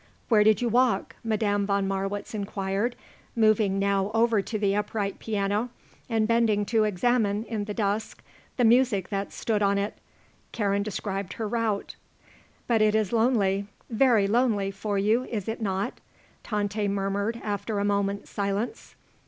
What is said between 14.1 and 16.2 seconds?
lonely, for you, is it not?"